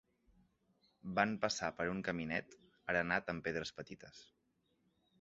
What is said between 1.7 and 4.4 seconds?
per un caminet, arenat amb pedres petites